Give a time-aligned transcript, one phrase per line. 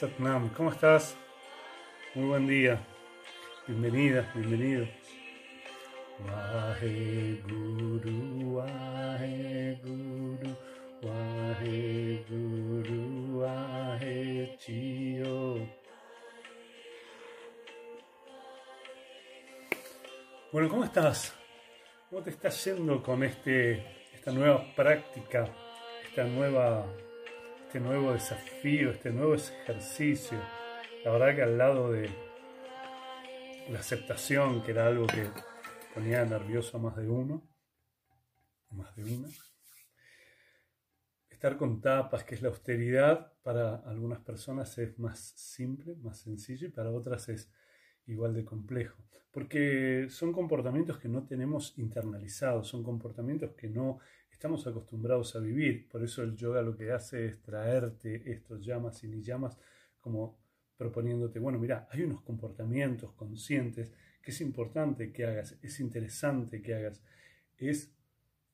[0.00, 1.14] Satnam, ¿cómo estás?
[2.14, 2.80] Muy buen día.
[3.66, 4.86] Bienvenida, bienvenido.
[6.24, 10.56] Wahe Guru, Wahe Guru,
[11.02, 15.68] Wahe Guru, Wahe Chio.
[20.50, 21.34] Bueno, ¿cómo estás?
[22.08, 25.44] ¿Cómo te estás yendo con este, esta nueva práctica,
[26.08, 26.86] esta nueva
[27.70, 30.36] este nuevo desafío, este nuevo ejercicio.
[31.04, 32.10] La verdad que al lado de
[33.70, 35.28] la aceptación, que era algo que
[35.94, 37.48] ponía nervioso a más de uno,
[38.70, 39.28] más de una,
[41.28, 46.66] estar con tapas, que es la austeridad, para algunas personas es más simple, más sencillo
[46.66, 47.52] y para otras es
[48.06, 49.00] igual de complejo.
[49.30, 54.00] Porque son comportamientos que no tenemos internalizados, son comportamientos que no
[54.40, 55.86] estamos acostumbrados a vivir.
[55.86, 59.58] Por eso el yoga lo que hace es traerte estos llamas y ni llamas
[60.00, 60.38] como
[60.78, 63.92] proponiéndote, bueno, mira, hay unos comportamientos conscientes
[64.22, 67.02] que es importante que hagas, es interesante que hagas,
[67.58, 67.92] es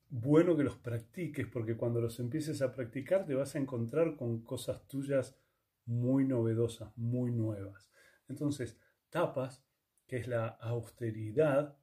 [0.09, 4.41] bueno que los practiques porque cuando los empieces a practicar te vas a encontrar con
[4.43, 5.37] cosas tuyas
[5.85, 7.89] muy novedosas, muy nuevas.
[8.27, 8.77] Entonces,
[9.09, 9.63] tapas,
[10.05, 11.77] que es la austeridad,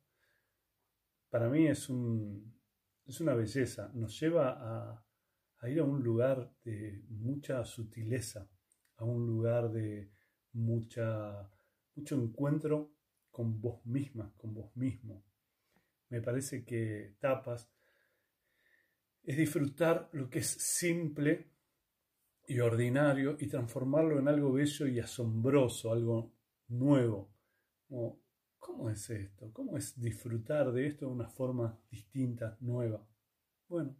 [1.30, 2.53] para mí es un,
[3.06, 5.05] es una belleza, nos lleva
[5.60, 8.48] a, ir a un lugar de mucha sutileza,
[8.97, 10.10] a un lugar de
[10.52, 11.50] mucha,
[11.94, 12.92] mucho encuentro
[13.30, 15.25] con vos misma, con vos mismo.
[16.10, 17.70] Me parece que tapas
[19.22, 21.50] es disfrutar lo que es simple
[22.47, 26.34] y ordinario y transformarlo en algo bello y asombroso, algo
[26.69, 27.32] nuevo.
[28.64, 29.52] ¿Cómo es esto?
[29.52, 33.06] ¿Cómo es disfrutar de esto de una forma distinta, nueva?
[33.69, 33.94] Bueno,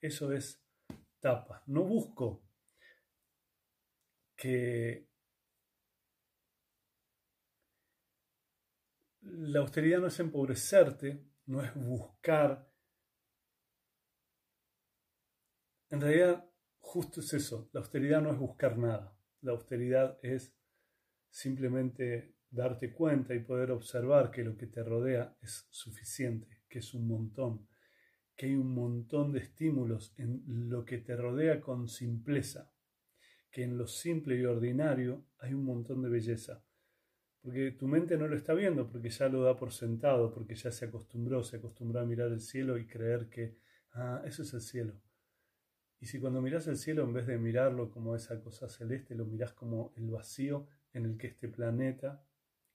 [0.00, 0.64] eso es
[1.20, 1.62] tapa.
[1.66, 2.48] No busco
[4.34, 5.06] que
[9.20, 12.66] la austeridad no es empobrecerte, no es buscar.
[15.90, 17.68] En realidad, justo es eso.
[17.74, 19.14] La austeridad no es buscar nada.
[19.42, 20.56] La austeridad es
[21.28, 26.94] simplemente darte cuenta y poder observar que lo que te rodea es suficiente, que es
[26.94, 27.66] un montón,
[28.36, 32.72] que hay un montón de estímulos en lo que te rodea con simpleza,
[33.50, 36.64] que en lo simple y ordinario hay un montón de belleza.
[37.40, 40.70] Porque tu mente no lo está viendo, porque ya lo da por sentado, porque ya
[40.70, 43.58] se acostumbró, se acostumbró a mirar el cielo y creer que,
[43.92, 44.94] ah, eso es el cielo.
[46.00, 49.26] Y si cuando miras el cielo, en vez de mirarlo como esa cosa celeste, lo
[49.26, 52.24] miras como el vacío en el que este planeta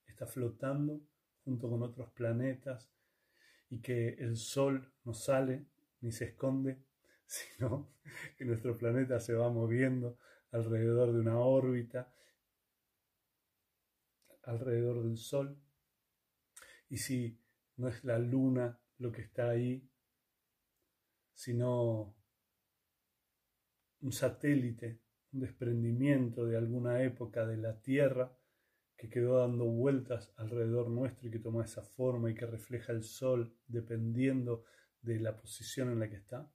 [0.09, 1.01] está flotando
[1.43, 2.89] junto con otros planetas
[3.69, 5.65] y que el Sol no sale
[6.01, 6.83] ni se esconde,
[7.25, 7.91] sino
[8.37, 10.17] que nuestro planeta se va moviendo
[10.51, 12.13] alrededor de una órbita,
[14.43, 15.57] alrededor del Sol.
[16.89, 17.39] Y si
[17.77, 19.87] no es la luna lo que está ahí,
[21.33, 22.15] sino
[24.01, 24.99] un satélite,
[25.33, 28.35] un desprendimiento de alguna época de la Tierra,
[28.99, 33.03] que quedó dando vueltas alrededor nuestro y que toma esa forma y que refleja el
[33.03, 34.65] sol dependiendo
[35.01, 36.51] de la posición en la que está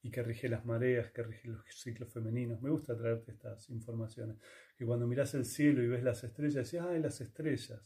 [0.00, 2.62] y que rige las mareas, que rige los ciclos femeninos.
[2.62, 4.38] Me gusta traerte estas informaciones.
[4.74, 7.82] Que cuando miras el cielo y ves las estrellas, decís, ¡ay, las estrellas!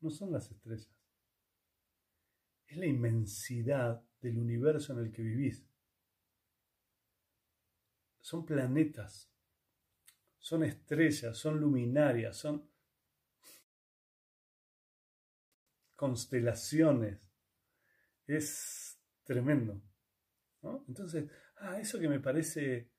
[0.00, 0.94] No son las estrellas.
[2.66, 5.66] Es la inmensidad del universo en el que vivís.
[8.20, 9.31] Son planetas
[10.42, 12.68] son estrellas, son luminarias, son
[15.94, 17.20] constelaciones.
[18.26, 19.80] Es tremendo.
[20.88, 22.90] Entonces, ah, eso que me parece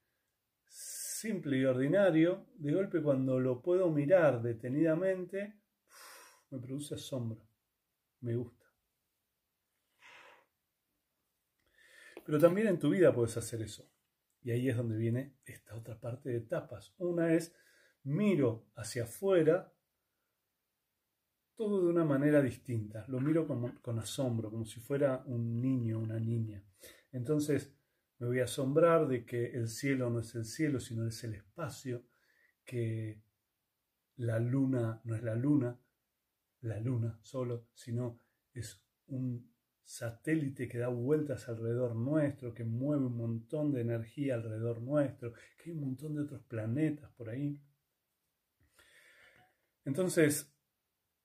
[0.66, 5.60] simple y ordinario, de golpe cuando lo puedo mirar detenidamente,
[6.48, 7.46] me produce asombro,
[8.20, 8.66] me gusta.
[12.24, 13.93] Pero también en tu vida puedes hacer eso.
[14.44, 16.94] Y ahí es donde viene esta otra parte de etapas.
[16.98, 17.54] Una es
[18.04, 19.72] miro hacia afuera
[21.56, 23.04] todo de una manera distinta.
[23.08, 26.62] Lo miro con, con asombro, como si fuera un niño, una niña.
[27.10, 27.74] Entonces
[28.18, 31.34] me voy a asombrar de que el cielo no es el cielo, sino es el
[31.34, 32.04] espacio,
[32.64, 33.22] que
[34.16, 35.80] la luna no es la luna,
[36.60, 38.20] la luna solo, sino
[38.52, 39.53] es un
[39.84, 45.70] satélite que da vueltas alrededor nuestro, que mueve un montón de energía alrededor nuestro, que
[45.70, 47.60] hay un montón de otros planetas por ahí.
[49.84, 50.50] Entonces,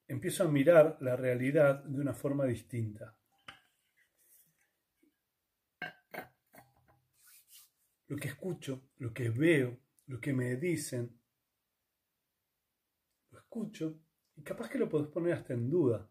[0.08, 3.16] empiezo a mirar la realidad de una forma distinta.
[8.08, 9.78] Lo que escucho, lo que veo,
[10.08, 11.22] lo que me dicen,
[13.30, 14.02] lo escucho
[14.36, 16.10] y capaz que lo podés poner hasta en duda.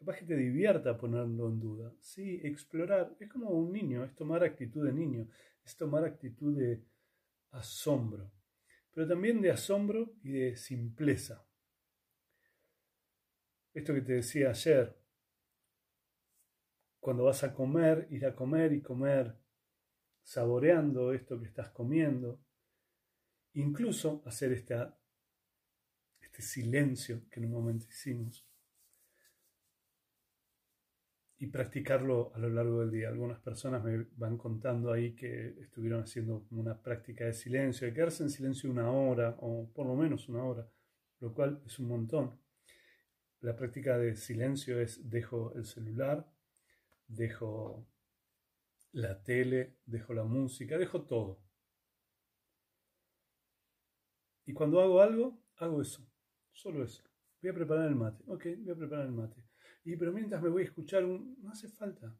[0.00, 1.92] Capaz que te divierta ponerlo en duda.
[2.00, 3.14] Sí, explorar.
[3.20, 5.28] Es como un niño, es tomar actitud de niño,
[5.62, 6.82] es tomar actitud de
[7.50, 8.32] asombro,
[8.94, 11.44] pero también de asombro y de simpleza.
[13.74, 14.96] Esto que te decía ayer,
[16.98, 19.36] cuando vas a comer, ir a comer y comer
[20.22, 22.40] saboreando esto que estás comiendo,
[23.52, 24.94] incluso hacer este
[26.40, 28.49] silencio que en un momento hicimos
[31.40, 33.08] y practicarlo a lo largo del día.
[33.08, 38.22] Algunas personas me van contando ahí que estuvieron haciendo una práctica de silencio, de quedarse
[38.22, 40.68] en silencio una hora o por lo menos una hora,
[41.18, 42.38] lo cual es un montón.
[43.40, 46.30] La práctica de silencio es dejo el celular,
[47.08, 47.88] dejo
[48.92, 51.42] la tele, dejo la música, dejo todo.
[54.44, 56.06] Y cuando hago algo, hago eso,
[56.52, 57.02] solo eso.
[57.40, 58.22] Voy a preparar el mate.
[58.26, 59.49] Ok, voy a preparar el mate.
[59.90, 61.36] Y pero mientras me voy a escuchar un...
[61.42, 62.16] No hace falta.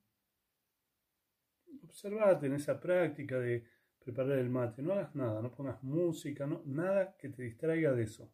[1.84, 3.64] Observate en esa práctica de
[4.00, 4.82] preparar el mate.
[4.82, 8.28] No hagas nada, no pongas música, no, nada que te distraiga de eso.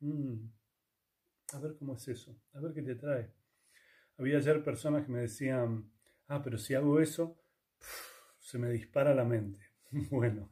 [0.00, 0.50] Mm.
[1.54, 3.32] A ver cómo es eso, a ver qué te trae.
[4.18, 5.90] Había ayer personas que me decían,
[6.26, 7.40] ah, pero si hago eso,
[8.38, 9.64] se me dispara la mente.
[10.10, 10.50] bueno,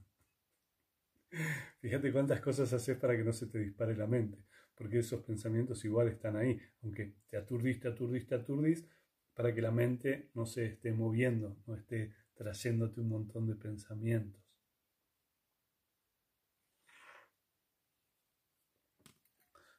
[1.81, 4.43] fíjate cuántas cosas haces para que no se te dispare la mente
[4.75, 8.87] porque esos pensamientos igual están ahí, aunque te aturdiste, aturdiste, aturdís,
[9.35, 14.41] para que la mente no se esté moviendo, no esté trayéndote un montón de pensamientos.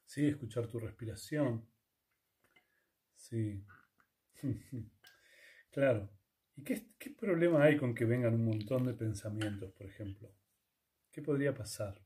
[0.06, 1.66] Sí, escuchar tu respiración.
[3.16, 3.66] Sí.
[5.72, 6.10] claro.
[6.56, 10.32] ¿Y qué, qué problema hay con que vengan un montón de pensamientos, por ejemplo?
[11.12, 12.05] ¿Qué podría pasar?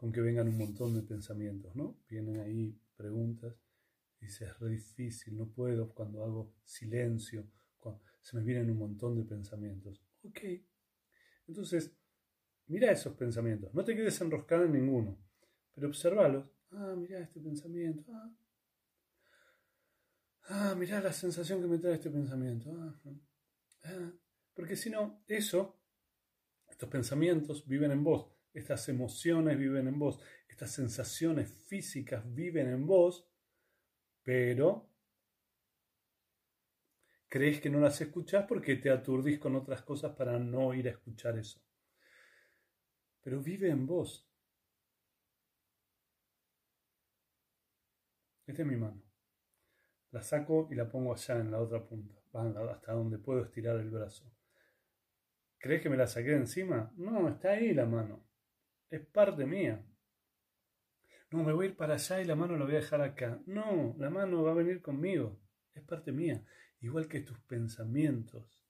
[0.00, 1.98] Con que vengan un montón de pensamientos, ¿no?
[2.08, 3.54] Vienen ahí preguntas,
[4.18, 7.46] y dices, es difícil, no puedo cuando hago silencio,
[8.22, 10.02] se me vienen un montón de pensamientos.
[10.22, 10.40] Ok,
[11.48, 11.92] entonces,
[12.68, 15.18] mira esos pensamientos, no te quedes enroscado en ninguno,
[15.74, 16.46] pero observalos.
[16.70, 18.02] Ah, mira este pensamiento.
[18.10, 18.34] Ah,
[20.48, 22.72] ah mira la sensación que me trae este pensamiento.
[22.74, 22.94] Ah,
[23.84, 24.12] ah.
[24.54, 25.78] Porque si no, eso,
[26.70, 32.86] estos pensamientos viven en vos estas emociones viven en vos, estas sensaciones físicas viven en
[32.86, 33.28] vos,
[34.22, 34.88] pero
[37.28, 40.92] crees que no las escuchás porque te aturdís con otras cosas para no ir a
[40.92, 41.60] escuchar eso.
[43.22, 44.26] Pero vive en vos.
[48.46, 49.00] Esta es mi mano.
[50.10, 52.16] La saco y la pongo allá en la otra punta,
[52.72, 54.28] hasta donde puedo estirar el brazo.
[55.58, 56.92] ¿Crees que me la saqué de encima?
[56.96, 58.29] No, está ahí la mano
[58.90, 59.82] es parte mía.
[61.30, 63.40] No, me voy a ir para allá y la mano la voy a dejar acá.
[63.46, 65.38] No, la mano va a venir conmigo.
[65.74, 66.44] Es parte mía.
[66.80, 68.64] Igual que tus pensamientos,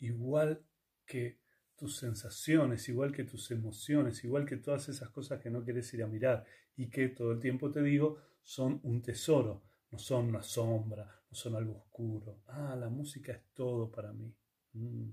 [0.00, 0.62] igual
[1.06, 1.38] que
[1.76, 6.02] tus sensaciones, igual que tus emociones, igual que todas esas cosas que no quieres ir
[6.02, 6.44] a mirar
[6.76, 11.36] y que todo el tiempo te digo son un tesoro, no son una sombra, no
[11.36, 12.42] son algo oscuro.
[12.48, 14.32] Ah, la música es todo para mí.
[14.74, 15.10] Mm.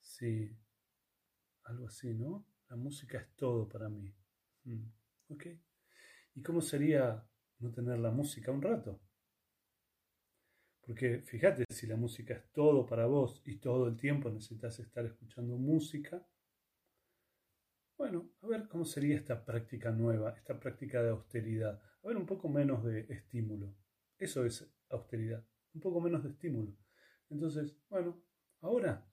[0.00, 0.56] Sí,
[1.64, 2.46] algo así, ¿no?
[2.68, 4.14] La música es todo para mí.
[4.64, 4.86] Mm,
[5.28, 5.46] ¿Ok?
[6.34, 7.26] ¿Y cómo sería
[7.58, 9.00] no tener la música un rato?
[10.80, 15.04] Porque fíjate, si la música es todo para vos y todo el tiempo necesitas estar
[15.06, 16.26] escuchando música,
[17.96, 21.80] bueno, a ver cómo sería esta práctica nueva, esta práctica de austeridad.
[22.02, 23.74] A ver, un poco menos de estímulo.
[24.18, 26.76] Eso es austeridad, un poco menos de estímulo.
[27.30, 28.22] Entonces, bueno,
[28.60, 29.08] ahora,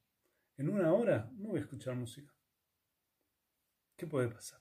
[0.58, 2.34] en una hora, no voy a escuchar música.
[4.02, 4.60] ¿Qué puede pasar?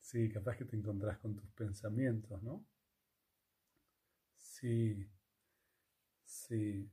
[0.00, 2.66] Sí, capaz que te encontrás con tus pensamientos, ¿no?
[4.36, 5.06] Sí,
[6.24, 6.88] sí.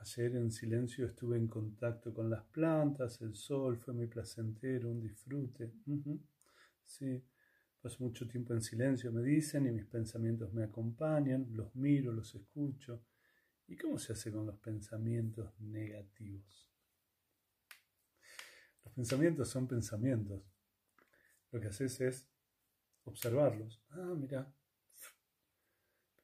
[0.00, 4.98] Ayer en silencio estuve en contacto con las plantas, el sol fue muy placentero, un
[5.02, 5.70] disfrute.
[6.84, 7.22] Sí,
[7.82, 12.34] paso mucho tiempo en silencio, me dicen, y mis pensamientos me acompañan, los miro, los
[12.34, 13.02] escucho.
[13.68, 16.68] ¿Y cómo se hace con los pensamientos negativos?
[18.82, 20.42] Los pensamientos son pensamientos.
[21.52, 22.28] Lo que haces es
[23.04, 23.82] observarlos.
[23.90, 24.50] Ah, mira.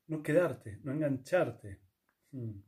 [0.07, 1.81] No quedarte, no engancharte.
[2.33, 2.61] Hmm.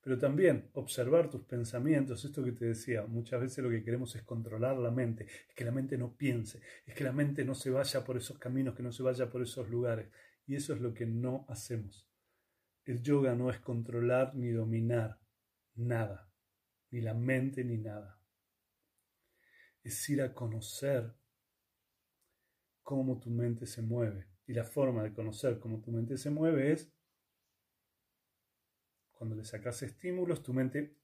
[0.00, 4.22] Pero también observar tus pensamientos, esto que te decía, muchas veces lo que queremos es
[4.22, 7.70] controlar la mente, es que la mente no piense, es que la mente no se
[7.70, 10.10] vaya por esos caminos, que no se vaya por esos lugares.
[10.46, 12.06] Y eso es lo que no hacemos.
[12.84, 15.18] El yoga no es controlar ni dominar
[15.74, 16.30] nada,
[16.90, 18.20] ni la mente ni nada.
[19.82, 21.14] Es ir a conocer
[22.82, 24.28] cómo tu mente se mueve.
[24.46, 26.92] Y la forma de conocer cómo tu mente se mueve es
[29.12, 30.98] cuando le sacas estímulos, tu mente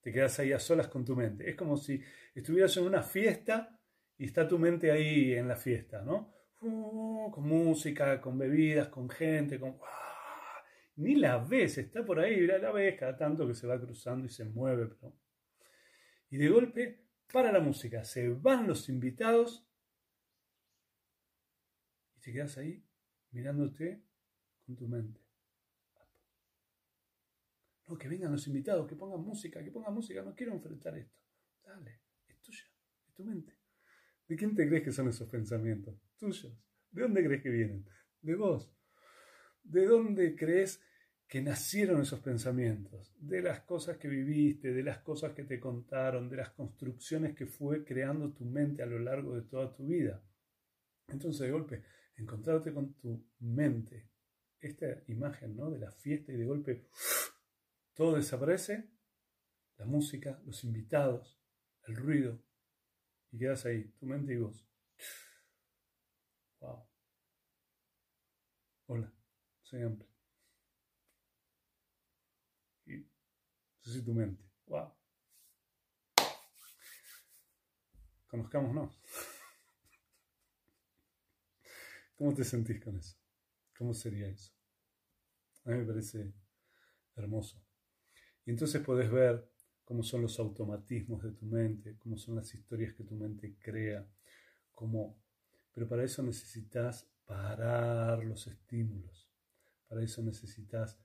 [0.00, 1.48] te quedas ahí a solas con tu mente.
[1.48, 2.02] Es como si
[2.34, 3.78] estuvieras en una fiesta
[4.16, 6.34] y está tu mente ahí en la fiesta, ¿no?
[6.62, 9.78] Uh, con música, con bebidas, con gente, con...
[11.00, 14.28] Ni la ves, está por ahí, la ves cada tanto que se va cruzando y
[14.28, 14.90] se mueve.
[16.28, 19.66] Y de golpe, para la música, se van los invitados
[22.14, 22.84] y te quedas ahí
[23.30, 24.04] mirándote
[24.66, 25.22] con tu mente.
[27.86, 31.18] No, que vengan los invitados, que pongan música, que pongan música, no quiero enfrentar esto.
[31.64, 32.66] Dale, es tuya,
[33.08, 33.56] es tu mente.
[34.28, 35.98] ¿De quién te crees que son esos pensamientos?
[36.18, 36.54] Tuyos.
[36.90, 37.88] ¿De dónde crees que vienen?
[38.20, 38.70] De vos.
[39.62, 40.82] ¿De dónde crees
[41.30, 43.14] que nacieron esos pensamientos?
[43.16, 47.46] De las cosas que viviste, de las cosas que te contaron, de las construcciones que
[47.46, 50.20] fue creando tu mente a lo largo de toda tu vida.
[51.06, 51.84] Entonces, de golpe,
[52.16, 54.10] encontrarte con tu mente,
[54.58, 55.70] esta imagen ¿no?
[55.70, 56.88] de la fiesta y de golpe
[57.94, 58.90] todo desaparece,
[59.78, 61.40] la música, los invitados,
[61.86, 62.42] el ruido,
[63.30, 64.66] y quedas ahí, tu mente y vos.
[66.60, 66.86] Wow.
[68.88, 69.10] Hola,
[69.62, 70.10] soy Ample.
[72.86, 73.04] Y yo
[73.88, 74.44] soy tu mente.
[74.66, 74.92] Wow.
[78.28, 79.00] Conozcámonos.
[82.16, 83.16] ¿Cómo te sentís con eso?
[83.76, 84.52] ¿Cómo sería eso?
[85.64, 86.34] A mí me parece
[87.16, 87.64] hermoso.
[88.44, 89.50] Y entonces podés ver
[89.84, 94.06] cómo son los automatismos de tu mente, cómo son las historias que tu mente crea,
[94.72, 95.18] cómo...
[95.72, 99.30] Pero para eso necesitas parar los estímulos.
[99.88, 100.98] Para eso necesitas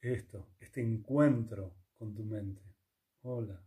[0.00, 2.60] esto, este encuentro con tu mente.
[3.22, 3.62] Hola.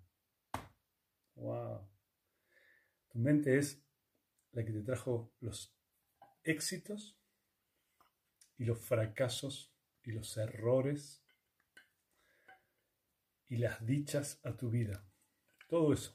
[1.35, 1.87] Wow.
[3.07, 3.81] Tu mente es
[4.51, 5.73] la que te trajo los
[6.43, 7.17] éxitos
[8.57, 9.73] y los fracasos
[10.03, 11.23] y los errores
[13.47, 15.07] y las dichas a tu vida.
[15.69, 16.13] Todo eso.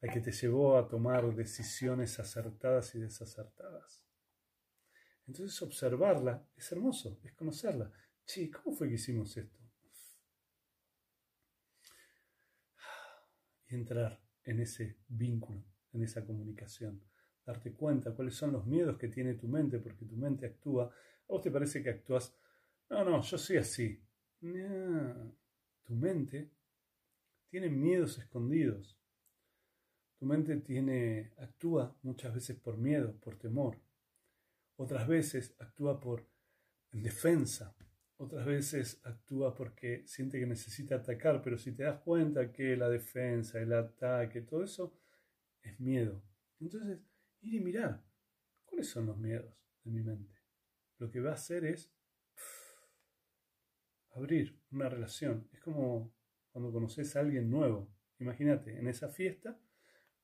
[0.00, 4.02] La que te llevó a tomar decisiones acertadas y desacertadas.
[5.26, 7.92] Entonces observarla es hermoso, es conocerla.
[8.24, 9.65] Che, ¿cómo fue que hicimos esto?
[13.68, 17.02] Y entrar en ese vínculo, en esa comunicación.
[17.44, 20.86] Darte cuenta cuáles son los miedos que tiene tu mente, porque tu mente actúa.
[20.86, 22.36] ¿A vos te parece que actúas?
[22.90, 24.06] No, no, yo soy así
[25.82, 26.52] tu mente
[27.48, 28.98] tiene miedos escondidos.
[30.18, 33.78] Tu mente tiene, actúa muchas veces por miedo, por temor.
[34.76, 36.28] Otras veces actúa por
[36.90, 37.76] defensa.
[38.18, 42.88] Otras veces actúa porque siente que necesita atacar, pero si te das cuenta que la
[42.88, 44.98] defensa, el ataque, todo eso
[45.62, 46.22] es miedo.
[46.60, 46.98] Entonces,
[47.42, 48.02] ir y mirar
[48.64, 49.54] cuáles son los miedos
[49.84, 50.34] de mi mente.
[50.98, 51.92] Lo que va a hacer es
[54.14, 55.48] abrir una relación.
[55.52, 56.14] Es como
[56.52, 57.94] cuando conoces a alguien nuevo.
[58.18, 59.60] Imagínate, en esa fiesta,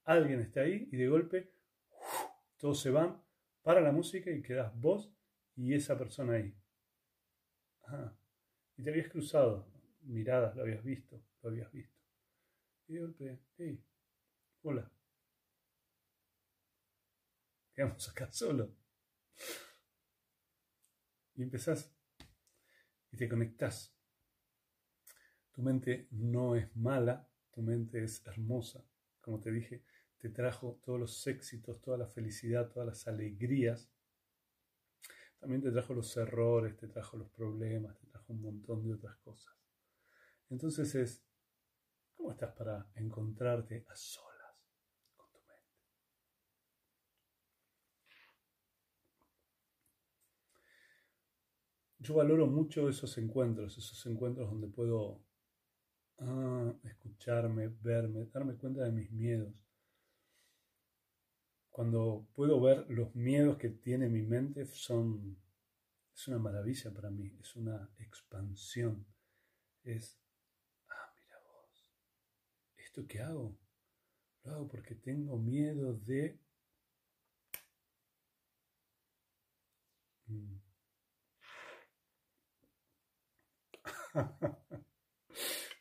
[0.04, 1.52] alguien está ahí y de golpe
[2.62, 3.20] todos se van,
[3.62, 5.12] para la música y quedas vos
[5.56, 6.54] y esa persona ahí.
[8.76, 9.66] Y te habías cruzado,
[10.02, 11.96] miradas, lo habías visto, lo habías visto.
[12.88, 13.80] Y golpe, hey,
[14.62, 14.90] hola.
[17.74, 18.74] Quedamos acá solo.
[21.34, 21.94] Y empezás
[23.10, 23.94] y te conectas.
[25.52, 28.84] Tu mente no es mala, tu mente es hermosa.
[29.20, 29.84] Como te dije,
[30.18, 33.90] te trajo todos los éxitos, toda la felicidad, todas las alegrías.
[35.42, 39.16] También te trajo los errores, te trajo los problemas, te trajo un montón de otras
[39.16, 39.52] cosas.
[40.48, 41.26] Entonces es,
[42.14, 44.32] ¿cómo estás para encontrarte a solas?
[51.98, 55.24] yo valoro mucho esos encuentros, esos encuentros donde puedo
[56.18, 59.61] ah, escucharme, verme, darme cuenta de mis miedos.
[61.72, 65.38] Cuando puedo ver los miedos que tiene mi mente, son,
[66.14, 69.06] es una maravilla para mí, es una expansión.
[69.82, 70.18] Es,
[70.90, 71.92] ah, mira vos,
[72.76, 73.58] ¿esto qué hago?
[74.44, 76.38] Lo hago porque tengo miedo de...
[80.28, 80.58] Mm,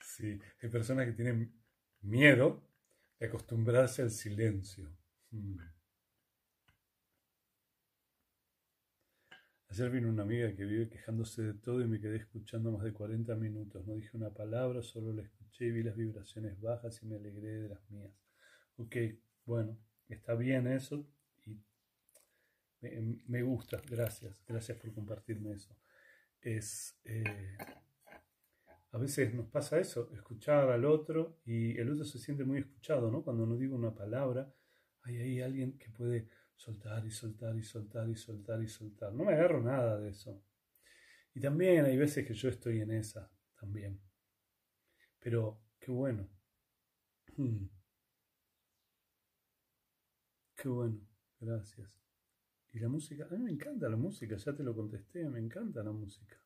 [0.02, 1.54] sí, hay personas que tienen
[2.02, 2.64] miedo
[3.20, 4.90] de acostumbrarse al silencio.
[5.32, 5.58] Hmm.
[9.72, 12.92] Ayer vino una amiga que vive quejándose de todo y me quedé escuchando más de
[12.92, 13.88] 40 minutos.
[13.88, 17.62] No dije una palabra, solo la escuché y vi las vibraciones bajas y me alegré
[17.62, 18.12] de las mías.
[18.75, 18.98] Ok,
[19.46, 19.78] bueno,
[20.10, 21.08] está bien eso
[21.46, 21.58] y
[23.28, 25.74] me, gusta, gracias, gracias por compartirme eso.
[26.42, 27.58] Es, eh,
[28.92, 33.10] a veces nos pasa eso, escuchar al otro y el otro se siente muy escuchado,
[33.10, 33.24] ¿no?
[33.24, 34.54] Cuando no digo una palabra,
[35.04, 36.28] hay ahí alguien que puede
[36.62, 39.13] soltar y soltar y soltar y soltar y soltar.
[39.13, 40.44] No me agarro nada de eso.
[41.34, 44.00] Y también hay veces que yo estoy en esa también.
[45.20, 46.30] Pero qué bueno.
[47.36, 47.65] Hmm.
[50.56, 51.00] Qué bueno,
[51.39, 52.00] gracias.
[52.72, 55.82] Y la música, a mí me encanta la música, ya te lo contesté, me encanta
[55.82, 56.38] la música.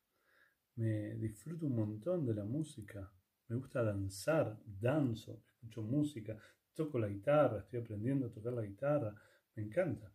[0.76, 3.12] Me disfruto un montón de la música.
[3.50, 6.38] Me gusta danzar, danzo, escucho música,
[6.74, 9.14] toco la guitarra, estoy aprendiendo a tocar la guitarra
[9.56, 10.12] me encanta.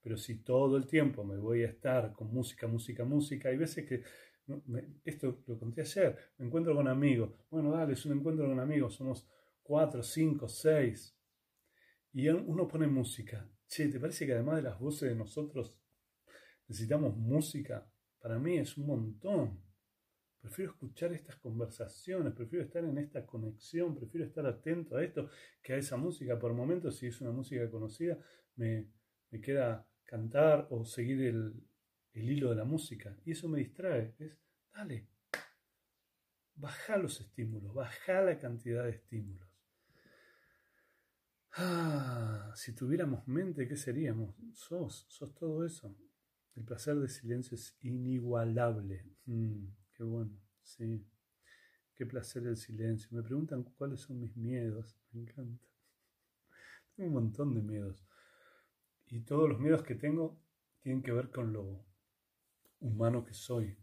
[0.00, 3.86] Pero si todo el tiempo me voy a estar con música, música, música, hay veces
[3.86, 4.02] que,
[5.04, 8.94] esto lo conté ayer, me encuentro con amigos, bueno, dale, es un encuentro con amigos,
[8.94, 9.28] somos
[9.62, 11.16] cuatro, cinco, seis,
[12.12, 13.48] y uno pone música.
[13.68, 15.74] Che, ¿te parece que además de las voces de nosotros
[16.68, 17.88] necesitamos música?
[18.20, 19.62] Para mí es un montón.
[20.40, 25.30] Prefiero escuchar estas conversaciones, prefiero estar en esta conexión, prefiero estar atento a esto
[25.62, 26.38] que a esa música.
[26.38, 28.18] Por momentos, si es una música conocida,
[28.56, 28.88] me,
[29.40, 31.54] queda cantar o seguir el,
[32.14, 33.16] hilo de la música.
[33.24, 34.14] Y eso me distrae.
[34.18, 34.38] Es,
[34.72, 35.08] dale,
[36.54, 39.48] baja los estímulos, baja la cantidad de estímulos.
[41.54, 44.34] Ah, si tuviéramos mente, ¿qué seríamos?
[44.54, 45.94] Sos, sos todo eso.
[46.54, 49.06] El placer del silencio es inigualable.
[49.26, 51.06] Mm, qué bueno, sí.
[51.94, 53.08] Qué placer el silencio.
[53.12, 54.98] Me preguntan cuáles son mis miedos.
[55.12, 55.66] Me encanta.
[56.94, 58.06] Tengo un montón de miedos.
[59.12, 60.40] Y todos los miedos que tengo
[60.80, 61.84] tienen que ver con lo
[62.80, 63.76] humano que soy.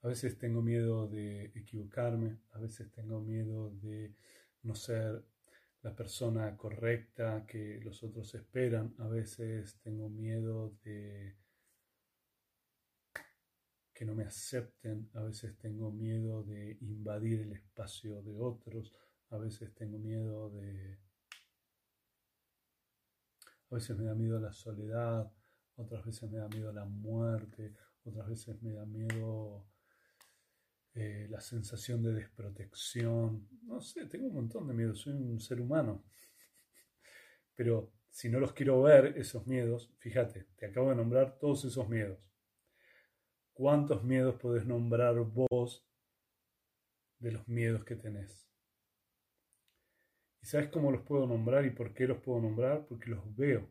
[0.00, 4.14] A veces tengo miedo de equivocarme, a veces tengo miedo de
[4.62, 5.26] no ser
[5.82, 11.36] la persona correcta que los otros esperan, a veces tengo miedo de
[13.92, 18.90] que no me acepten, a veces tengo miedo de invadir el espacio de otros,
[19.28, 21.01] a veces tengo miedo de
[23.72, 25.32] a veces me da miedo la soledad,
[25.76, 29.66] otras veces me da miedo la muerte, otras veces me da miedo
[30.94, 33.48] eh, la sensación de desprotección.
[33.62, 36.04] No sé, tengo un montón de miedos, soy un ser humano.
[37.54, 41.88] Pero si no los quiero ver, esos miedos, fíjate, te acabo de nombrar todos esos
[41.88, 42.18] miedos.
[43.54, 45.88] ¿Cuántos miedos podés nombrar vos
[47.18, 48.51] de los miedos que tenés?
[50.42, 52.84] ¿Y sabes cómo los puedo nombrar y por qué los puedo nombrar?
[52.86, 53.70] Porque los veo,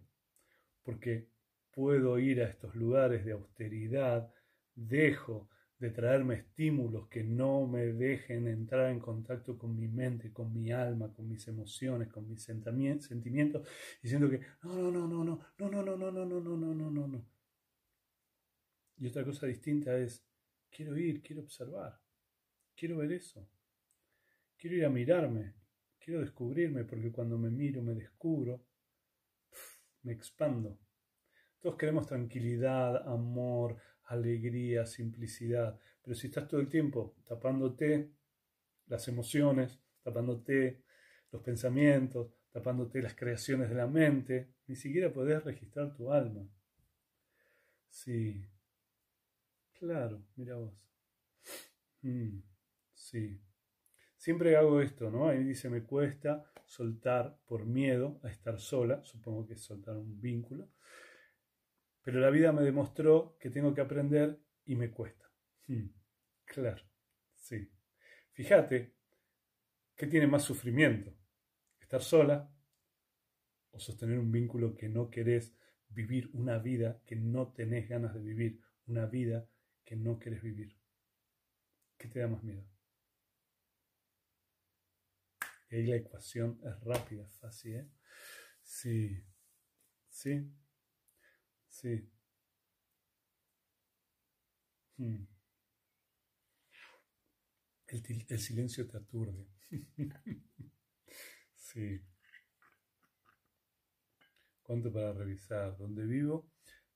[0.83, 1.27] porque
[1.71, 4.33] puedo ir a estos lugares de austeridad,
[4.73, 10.53] dejo de traerme estímulos que no me dejen entrar en contacto con mi mente, con
[10.53, 13.67] mi alma, con mis emociones, con mis sentimientos,
[14.01, 16.73] diciendo que no, no, no, no, no, no, no, no, no, no, no, no, no,
[16.73, 17.25] no, no, no.
[18.97, 20.23] Y otra cosa distinta es,
[20.69, 21.99] quiero ir, quiero observar,
[22.75, 23.49] quiero ver eso,
[24.55, 25.55] quiero ir a mirarme,
[26.01, 28.61] Quiero descubrirme porque cuando me miro, me descubro,
[30.03, 30.77] me expando.
[31.61, 38.11] Todos queremos tranquilidad, amor, alegría, simplicidad, pero si estás todo el tiempo tapándote
[38.87, 40.83] las emociones, tapándote
[41.31, 46.47] los pensamientos, tapándote las creaciones de la mente, ni siquiera podés registrar tu alma.
[47.89, 48.47] Sí,
[49.73, 50.73] claro, mira vos.
[52.03, 52.43] Mm,
[52.93, 53.39] sí.
[54.21, 55.29] Siempre hago esto, ¿no?
[55.29, 60.21] Ahí dice, me cuesta soltar por miedo a estar sola, supongo que es soltar un
[60.21, 60.69] vínculo,
[62.03, 65.25] pero la vida me demostró que tengo que aprender y me cuesta.
[65.65, 65.87] Hmm,
[66.45, 66.83] claro,
[67.33, 67.67] sí.
[68.33, 68.93] Fíjate,
[69.95, 71.11] ¿qué tiene más sufrimiento?
[71.79, 72.47] ¿Estar sola
[73.71, 75.55] o sostener un vínculo que no querés
[75.89, 79.49] vivir una vida que no tenés ganas de vivir, una vida
[79.83, 80.77] que no querés vivir?
[81.97, 82.70] ¿Qué te da más miedo?
[85.75, 87.87] Ahí la ecuación es rápida, fácil, ¿eh?
[88.61, 89.23] Sí,
[90.09, 90.51] sí,
[91.67, 92.09] sí.
[94.97, 95.25] Hmm.
[97.87, 99.47] El, el, silencio te aturde.
[101.55, 102.01] sí.
[104.61, 105.77] ¿Cuánto para revisar?
[105.77, 106.49] Donde vivo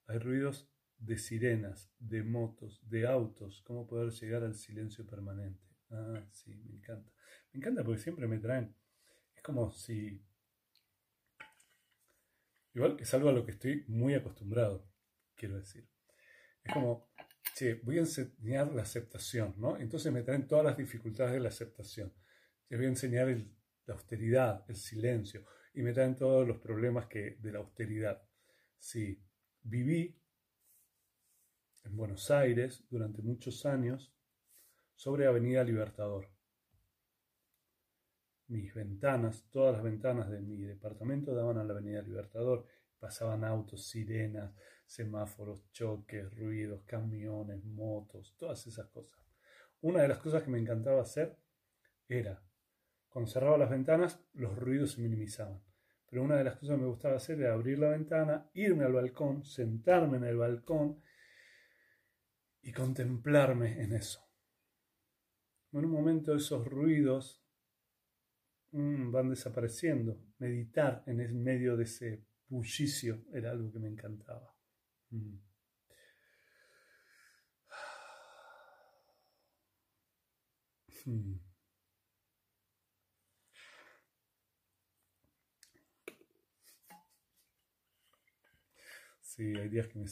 [0.07, 3.61] hay ruidos de sirenas, de motos, de autos.
[3.63, 5.74] ¿Cómo poder llegar al silencio permanente?
[5.95, 7.09] Ah, sí, me encanta.
[7.51, 8.75] Me encanta porque siempre me traen.
[9.35, 10.21] Es como si.
[12.73, 14.89] Igual es algo a lo que estoy muy acostumbrado.
[15.35, 15.87] quiero decir.
[16.63, 17.09] Es como,
[17.55, 19.77] che, voy a enseñar la aceptación, ¿no?
[19.77, 22.13] Entonces me traen todas las dificultades de la aceptación.
[22.67, 23.27] Te voy a enseñar
[23.85, 28.21] la austeridad, el silencio, y me traen todos los problemas que, de la austeridad.
[28.77, 29.23] Sí,
[29.61, 30.19] viví
[31.83, 34.14] en Buenos Aires durante muchos años
[34.95, 36.29] sobre Avenida Libertador.
[38.47, 42.65] Mis ventanas, todas las ventanas de mi departamento daban a la Avenida Libertador.
[42.99, 44.55] Pasaban autos, sirenas,
[44.85, 49.19] semáforos, choques, ruidos, camiones, motos, todas esas cosas.
[49.81, 51.37] Una de las cosas que me encantaba hacer
[52.07, 52.41] era,
[53.09, 55.61] cuando cerraba las ventanas, los ruidos se minimizaban.
[56.07, 58.93] Pero una de las cosas que me gustaba hacer era abrir la ventana, irme al
[58.93, 61.01] balcón, sentarme en el balcón
[62.61, 64.24] y contemplarme en eso.
[65.75, 67.43] En un momento esos ruidos
[68.71, 70.17] mm, van desapareciendo.
[70.39, 74.55] Meditar en medio de ese bullicio era algo que me encantaba.
[75.11, 75.35] Mm.
[81.03, 81.39] Hmm.
[89.21, 90.05] Sí, hay días que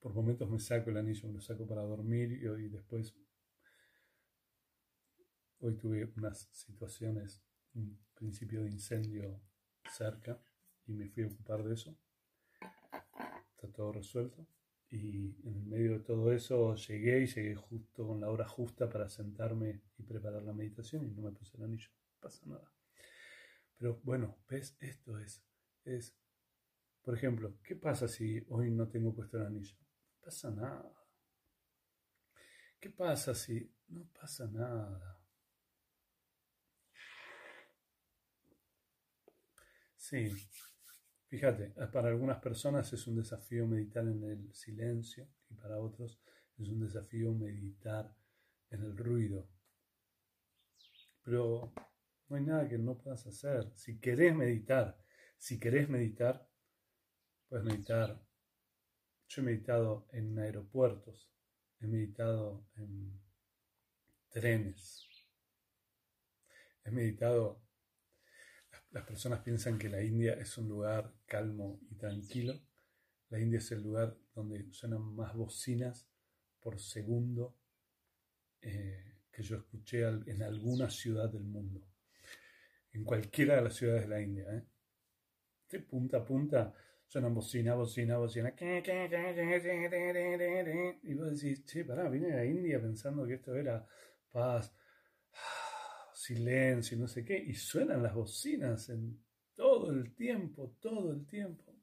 [0.00, 3.14] por momentos me saco el anillo, me lo saco para dormir y después
[5.60, 7.42] hoy tuve unas situaciones,
[7.74, 9.40] un principio de incendio
[9.90, 10.40] cerca
[10.86, 11.96] y me fui a ocupar de eso.
[13.50, 14.46] Está todo resuelto.
[14.90, 19.08] Y en medio de todo eso llegué y llegué justo con la hora justa para
[19.08, 21.90] sentarme y preparar la meditación y no me puse el anillo.
[22.14, 22.72] No pasa nada.
[23.76, 25.44] Pero bueno, ves, esto es,
[25.84, 26.16] es,
[27.02, 29.76] por ejemplo, ¿qué pasa si hoy no tengo puesto el anillo?
[29.78, 30.92] No pasa nada.
[32.80, 35.17] ¿Qué pasa si no pasa nada?
[40.08, 40.32] Sí,
[41.26, 46.18] Fíjate, eh, para algunas personas es un desafío meditar en el silencio y para otros
[46.56, 48.16] es un desafío meditar
[48.70, 49.46] en el ruido.
[51.22, 51.74] Pero
[52.28, 53.70] no hay nada que no puedas hacer.
[53.74, 54.98] Si querés meditar,
[55.36, 56.48] si querés meditar,
[57.46, 58.18] puedes meditar.
[59.28, 61.30] Yo he meditado en aeropuertos,
[61.80, 63.20] he meditado en
[64.30, 65.06] trenes,
[66.84, 67.67] he meditado
[68.90, 72.60] las personas piensan que la India es un lugar calmo y tranquilo.
[73.30, 76.08] La India es el lugar donde suenan más bocinas
[76.60, 77.54] por segundo
[78.62, 81.86] eh, que yo escuché en alguna ciudad del mundo.
[82.92, 84.44] En cualquiera de las ciudades de la India.
[84.50, 84.64] ¿eh?
[85.70, 86.74] De punta a punta
[87.06, 88.54] suenan bocina, bocina, bocina.
[91.02, 93.86] Y vos decís, che, pará, vine a la India pensando que esto era
[94.30, 94.74] paz
[96.28, 99.18] silencio, no sé qué, y suenan las bocinas en
[99.54, 101.74] todo el tiempo, todo el tiempo.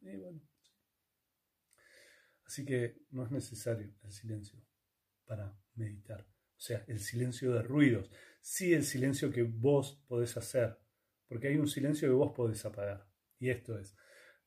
[2.46, 4.60] Así que no es necesario el silencio
[5.26, 6.22] para meditar.
[6.22, 8.12] O sea, el silencio de ruidos.
[8.40, 10.78] Sí el silencio que vos podés hacer.
[11.28, 13.10] Porque hay un silencio que vos podés apagar.
[13.40, 13.96] Y esto es.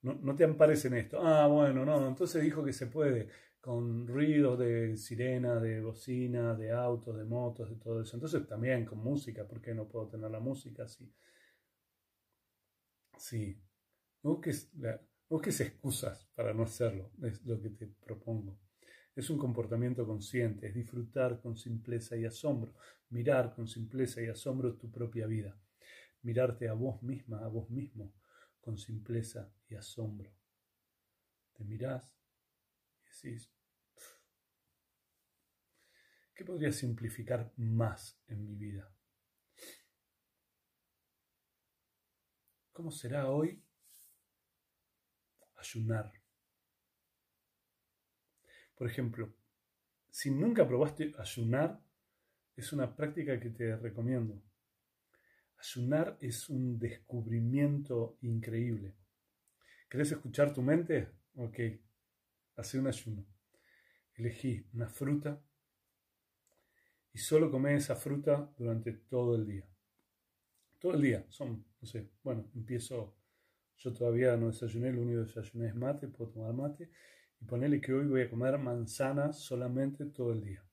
[0.00, 1.18] No, no te ampares en esto.
[1.20, 2.06] Ah, bueno, no.
[2.06, 3.28] Entonces dijo que se puede
[3.68, 8.16] con ruidos de sirena, de bocina, de autos, de motos, de todo eso.
[8.16, 11.12] Entonces también con música, ¿por qué no puedo tener la música así?
[13.18, 13.60] Sí,
[14.22, 14.72] no busques,
[15.28, 18.58] busques excusas para no hacerlo, es lo que te propongo.
[19.14, 22.72] Es un comportamiento consciente, es disfrutar con simpleza y asombro,
[23.10, 25.54] mirar con simpleza y asombro tu propia vida,
[26.22, 28.14] mirarte a vos misma, a vos mismo,
[28.62, 30.32] con simpleza y asombro.
[31.52, 32.18] Te mirás
[33.08, 33.50] decís,
[36.38, 38.88] ¿qué podría simplificar más en mi vida?
[42.72, 43.60] ¿Cómo será hoy
[45.56, 46.12] ayunar?
[48.76, 49.34] Por ejemplo,
[50.10, 51.82] si nunca probaste ayunar,
[52.54, 54.40] es una práctica que te recomiendo.
[55.58, 58.94] Ayunar es un descubrimiento increíble.
[59.88, 61.10] ¿Querés escuchar tu mente?
[61.34, 61.58] Ok,
[62.54, 63.26] hace un ayuno.
[64.14, 65.42] Elegí una fruta
[67.12, 69.68] y solo comé esa fruta durante todo el día.
[70.78, 73.16] Todo el día, son, no sé, bueno, empiezo,
[73.76, 76.90] yo todavía no desayuné, lo único que desayuné es mate, puedo tomar mate,
[77.40, 80.64] y ponerle que hoy voy a comer manzana solamente todo el día.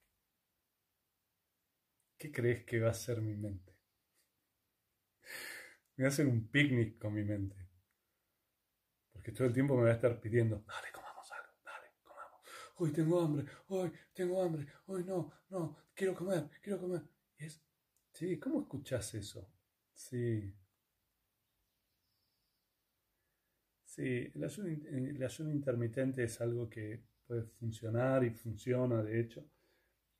[2.17, 3.76] ¿Qué crees que va a ser mi mente?
[5.98, 7.56] Me va a hacer un picnic con mi mente.
[9.12, 10.89] Porque todo el tiempo me va a estar pidiendo, dale,
[12.78, 17.02] hoy tengo hambre, hoy tengo hambre, hoy no, no, quiero comer, quiero comer.
[17.38, 17.62] es,
[18.12, 19.48] sí, ¿cómo escuchas eso?
[19.94, 20.54] Sí.
[23.86, 24.44] Sí, el
[25.24, 29.50] ayuno, intermitente es algo que puede funcionar y funciona de hecho.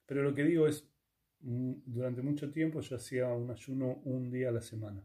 [0.06, 0.88] Pero lo que digo es,
[1.42, 5.04] mm, durante mucho tiempo yo hacía un ayuno un día a la semana.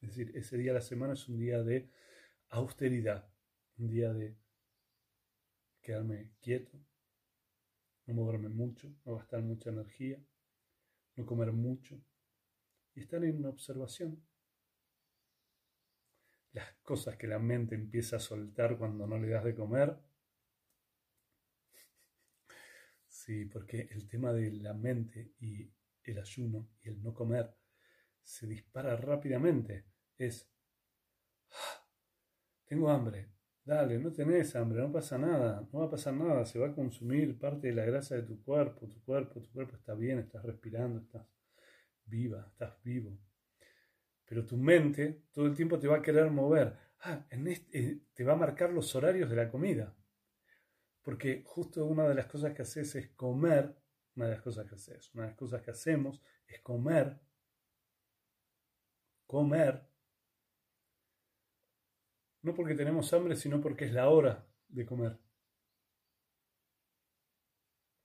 [0.00, 1.90] Es decir, ese día a la semana es un día de
[2.50, 3.28] austeridad,
[3.78, 4.36] un día de
[5.80, 6.78] quedarme quieto,
[8.08, 10.18] no moverme mucho, no gastar mucha energía,
[11.16, 12.00] no comer mucho
[12.94, 14.24] y estar en observación.
[16.52, 19.94] Las cosas que la mente empieza a soltar cuando no le das de comer.
[23.06, 25.70] Sí, porque el tema de la mente y
[26.02, 27.54] el ayuno y el no comer
[28.22, 29.84] se dispara rápidamente.
[30.16, 30.50] Es,
[31.50, 31.86] ah,
[32.64, 33.28] tengo hambre,
[33.68, 36.74] Dale, no tenés hambre, no pasa nada, no va a pasar nada, se va a
[36.74, 40.42] consumir parte de la grasa de tu cuerpo, tu cuerpo, tu cuerpo está bien, estás
[40.42, 41.26] respirando, estás
[42.06, 43.18] viva, estás vivo.
[44.24, 46.78] Pero tu mente todo el tiempo te va a querer mover.
[47.00, 49.94] Ah, en este, te va a marcar los horarios de la comida.
[51.02, 53.76] Porque justo una de las cosas que haces es comer,
[54.16, 57.20] una de las cosas que haces, una de las cosas que hacemos es comer,
[59.26, 59.86] comer
[62.48, 65.18] no porque tenemos hambre, sino porque es la hora de comer.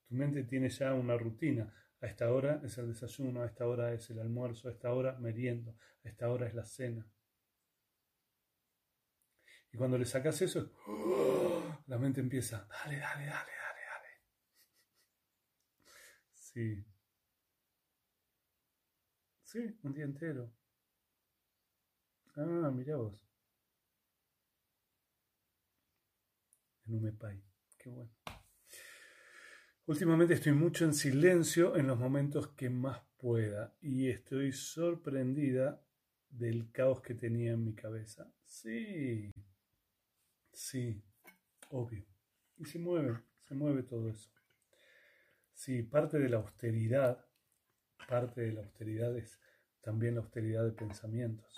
[0.08, 1.73] Tu mente tiene ya una rutina.
[1.99, 5.17] A esta hora es el desayuno, a esta hora es el almuerzo, a esta hora
[5.19, 5.75] meriendo,
[6.06, 7.06] a esta hora es la cena.
[9.73, 10.71] Y cuando le sacas eso,
[11.88, 14.10] la mente empieza, dale, dale, dale, dale, dale.
[16.34, 16.84] Sí.
[19.43, 20.51] Sí, un día entero.
[22.38, 23.19] Ah, mira vos.
[26.87, 27.43] En Umepay.
[27.77, 28.11] Qué bueno.
[29.85, 35.81] Últimamente estoy mucho en silencio en los momentos que más pueda y estoy sorprendida
[36.29, 38.31] del caos que tenía en mi cabeza.
[38.45, 39.31] Sí,
[40.51, 41.03] sí,
[41.69, 42.05] obvio.
[42.57, 44.29] Y se mueve, se mueve todo eso.
[45.53, 47.25] Sí, parte de la austeridad,
[48.07, 49.39] parte de la austeridad es
[49.81, 51.53] también la austeridad de pensamientos.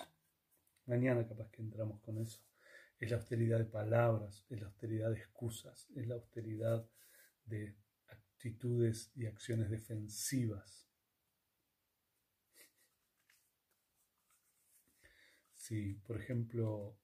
[0.86, 2.45] Mañana capaz que entramos con eso
[2.98, 6.88] es la austeridad de palabras, es la austeridad de excusas, es la austeridad
[7.44, 7.76] de
[8.08, 10.88] actitudes y acciones defensivas.
[15.52, 16.96] Sí, por ejemplo,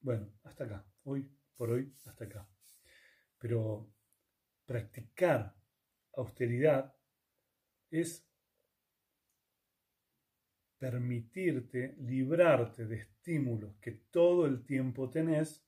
[0.00, 2.48] bueno, hasta acá, hoy por hoy, hasta acá.
[3.38, 3.92] Pero
[4.64, 5.54] practicar
[6.14, 6.94] austeridad
[7.90, 8.24] es
[10.78, 15.62] permitirte librarte de estímulos que todo el tiempo tenés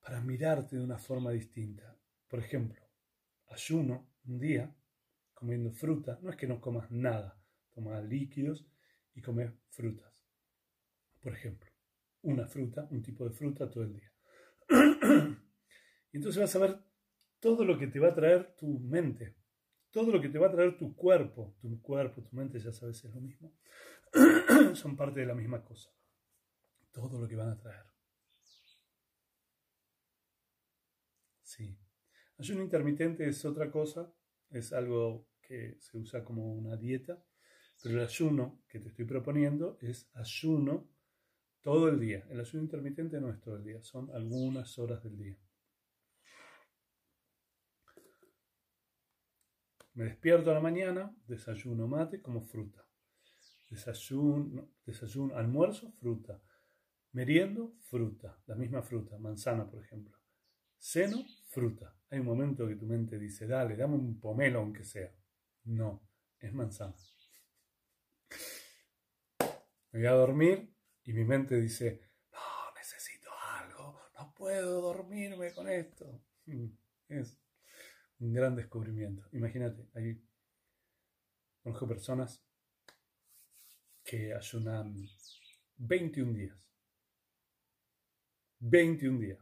[0.00, 1.96] para mirarte de una forma distinta.
[2.28, 2.82] Por ejemplo,
[3.46, 4.74] ayuno un día
[5.34, 7.40] comiendo fruta, no es que no comas nada,
[7.72, 8.66] tomas líquidos
[9.14, 10.26] y comes frutas.
[11.20, 11.70] Por ejemplo,
[12.22, 14.12] una fruta, un tipo de fruta todo el día.
[16.12, 16.78] y entonces vas a ver
[17.38, 19.36] todo lo que te va a traer tu mente,
[19.90, 23.04] todo lo que te va a traer tu cuerpo, tu cuerpo, tu mente, ya sabes,
[23.04, 23.54] es lo mismo,
[24.74, 25.90] son parte de la misma cosa.
[26.92, 27.86] Todo lo que van a traer.
[31.42, 31.76] Sí.
[32.38, 34.12] Ayuno intermitente es otra cosa,
[34.50, 37.22] es algo que se usa como una dieta,
[37.82, 40.88] pero el ayuno que te estoy proponiendo es ayuno
[41.60, 42.26] todo el día.
[42.30, 45.38] El ayuno intermitente no es todo el día, son algunas horas del día.
[49.94, 52.86] Me despierto a la mañana, desayuno mate como fruta.
[53.68, 56.40] Desayuno, desayuno, almuerzo, fruta.
[57.12, 58.40] Meriendo, fruta.
[58.46, 60.16] La misma fruta, manzana, por ejemplo.
[60.78, 61.94] Seno, fruta.
[62.10, 65.12] Hay un momento que tu mente dice, dale, dame un pomelo aunque sea.
[65.64, 66.94] No, es manzana.
[69.92, 70.72] Me voy a dormir
[71.04, 72.00] y mi mente dice,
[72.32, 76.22] no, necesito algo, no puedo dormirme con esto.
[77.08, 77.36] Es
[78.20, 79.26] un gran descubrimiento.
[79.32, 80.22] Imagínate, hay,
[81.62, 82.40] conozco personas
[84.04, 84.94] que ayunan
[85.76, 86.69] 21 días.
[88.60, 89.38] 21 días.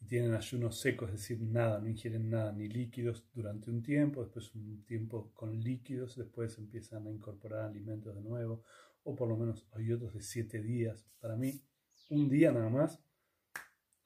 [0.00, 4.22] Y tienen ayunos secos, es decir, nada, no ingieren nada, ni líquidos durante un tiempo,
[4.22, 8.64] después un tiempo con líquidos, después empiezan a incorporar alimentos de nuevo,
[9.04, 11.06] o por lo menos hay otros de 7 días.
[11.20, 11.62] Para mí,
[12.08, 12.98] un día nada más,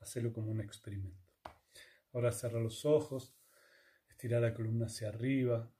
[0.01, 1.25] hacerlo como un experimento.
[2.13, 3.37] Ahora cerra los ojos,
[4.09, 5.73] estira la columna hacia arriba,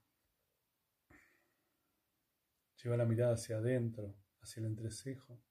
[2.83, 5.43] lleva la mirada hacia adentro, hacia el entrecejo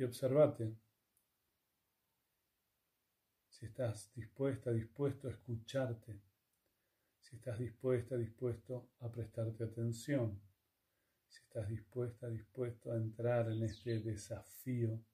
[0.00, 0.74] y observate
[3.50, 6.22] si estás dispuesta, dispuesto a escucharte,
[7.20, 10.40] si estás dispuesta, dispuesto a prestarte atención,
[11.28, 15.04] si estás dispuesta, dispuesto a entrar en este desafío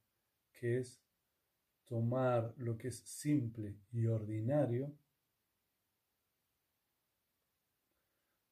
[0.53, 1.03] que es
[1.87, 4.97] tomar lo que es simple y ordinario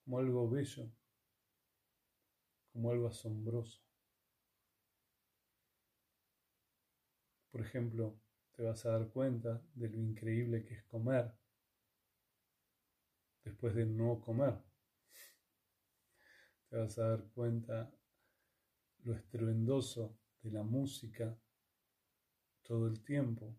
[0.05, 0.91] como algo bello,
[2.73, 3.94] como algo asombroso.
[7.55, 8.21] Por ejemplo,
[8.57, 11.33] te vas a dar cuenta de lo increíble que es comer
[13.45, 14.59] después de no comer.
[16.69, 17.93] Te vas a dar cuenta
[19.05, 21.39] lo estruendoso de la música
[22.65, 23.57] todo el tiempo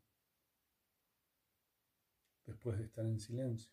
[2.45, 3.71] después de estar en silencio.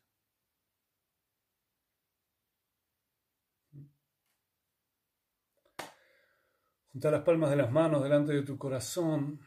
[6.92, 9.40] Junta las palmas de las manos delante de tu corazón.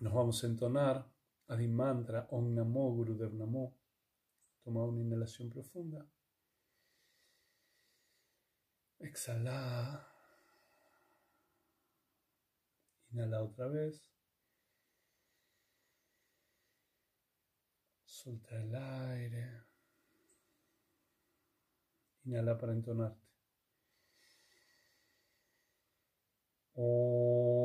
[0.00, 1.06] Nos vamos a entonar
[1.48, 3.76] Adi Mantra Om Namo Gurudev Namo.
[4.64, 6.06] Toma una inhalación profunda.
[8.98, 10.08] Exhala.
[13.12, 14.10] Inhala otra vez.
[18.06, 19.64] Solta el aire.
[22.24, 23.28] Inhala para entonarte.
[26.74, 27.59] Om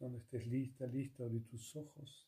[0.00, 2.26] Cuando estés lista, listo, abrí tus ojos.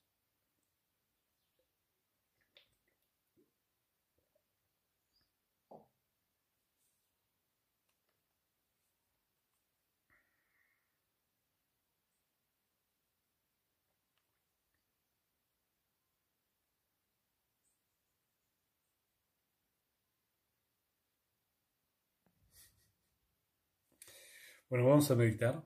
[24.69, 25.63] Bueno, vamos a meditar.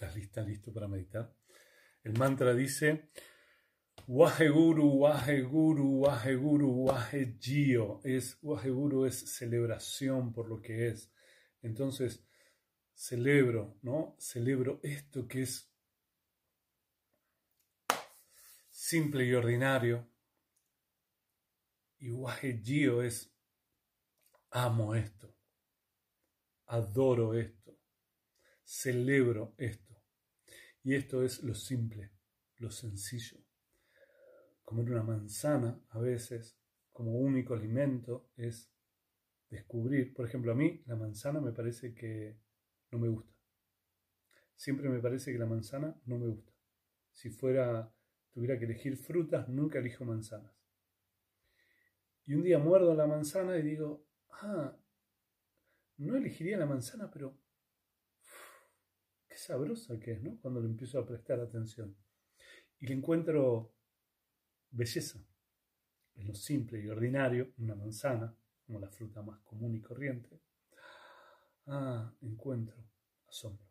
[0.00, 1.36] ¿Estás lista, listo para meditar?
[2.02, 3.10] El mantra dice,
[4.06, 8.00] Waheguru, Waheguru, Waheguru, Wahegio.
[8.02, 11.12] Es, Waheguru es celebración por lo que es.
[11.60, 12.24] Entonces,
[12.94, 14.16] celebro, ¿no?
[14.18, 15.70] Celebro esto que es
[18.70, 20.08] simple y ordinario.
[21.98, 23.30] Y Wahegio es,
[24.50, 25.36] amo esto,
[26.64, 27.60] adoro esto
[28.70, 29.89] celebro esto.
[30.82, 32.10] Y esto es lo simple,
[32.56, 33.38] lo sencillo.
[34.64, 36.58] Comer una manzana a veces
[36.92, 38.72] como único alimento es
[39.48, 42.38] descubrir, por ejemplo, a mí la manzana me parece que
[42.90, 43.34] no me gusta.
[44.54, 46.52] Siempre me parece que la manzana no me gusta.
[47.12, 47.92] Si fuera,
[48.30, 50.54] tuviera que elegir frutas, nunca elijo manzanas.
[52.26, 54.76] Y un día muerdo la manzana y digo, ah,
[55.96, 57.39] no elegiría la manzana, pero
[59.40, 60.38] sabrosa que es, ¿no?
[60.40, 61.96] Cuando le empiezo a prestar atención.
[62.78, 63.74] Y le encuentro
[64.70, 65.18] belleza
[66.16, 68.34] en lo simple y ordinario, una manzana,
[68.66, 70.40] como la fruta más común y corriente.
[71.66, 72.76] Ah, encuentro
[73.28, 73.66] asombro.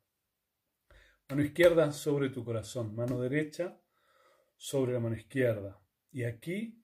[1.29, 3.79] Mano izquierda sobre tu corazón, mano derecha
[4.57, 5.79] sobre la mano izquierda.
[6.11, 6.81] Y aquí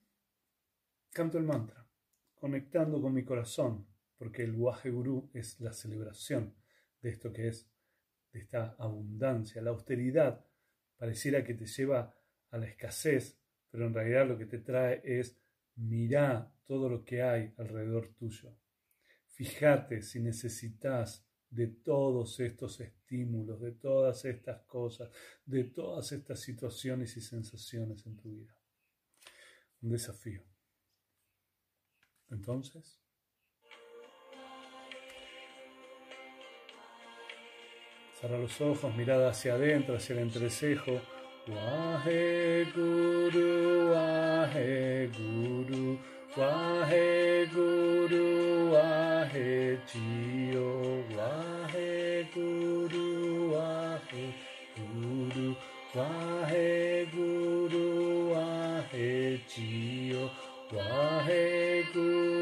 [1.11, 1.88] canto el mantra,
[2.36, 6.53] conectando con mi corazón, porque el Waje Guru es la celebración
[7.01, 7.67] de esto que es
[8.36, 9.61] esta abundancia.
[9.61, 10.45] La austeridad
[10.97, 12.13] pareciera que te lleva
[12.51, 13.38] a la escasez,
[13.69, 15.38] pero en realidad lo que te trae es
[15.75, 18.57] mirar todo lo que hay alrededor tuyo.
[19.27, 25.09] Fíjate si necesitas de todos estos estímulos, de todas estas cosas,
[25.45, 28.57] de todas estas situaciones y sensaciones en tu vida.
[29.81, 30.43] Un desafío.
[32.29, 33.05] Entonces,
[38.20, 41.01] Cerra los ojos, mirada hacia adentro, hacia el entrecejo.
[41.47, 45.99] Wahe Guru, Wahe Guru,
[46.38, 54.34] Wahe Guru, Wahe Chio, Wahe Guru, Wahe
[54.78, 55.55] Guru,
[55.93, 60.32] Wahe Guru, Wahe Chio,
[60.72, 62.34] Wahe Guru,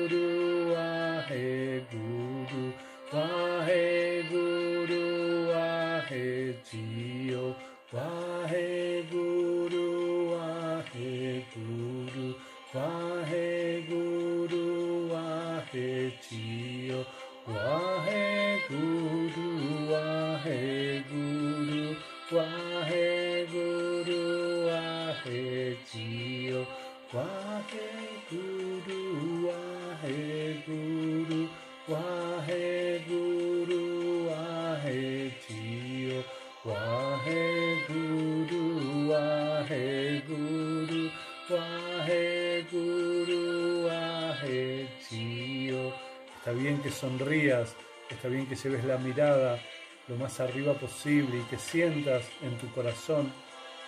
[47.03, 47.75] sonrías,
[48.09, 49.59] está bien que lleves la mirada
[50.07, 53.29] lo más arriba posible y que sientas en tu corazón